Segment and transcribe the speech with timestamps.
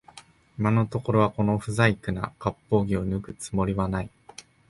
[0.57, 4.09] 今のところはこの不細工な割烹着を脱ぐつもりはない